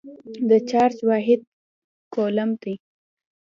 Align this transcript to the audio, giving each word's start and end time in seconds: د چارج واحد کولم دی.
د 0.49 0.51
چارج 0.69 0.97
واحد 1.09 1.41
کولم 2.13 2.49
دی. 2.61 2.73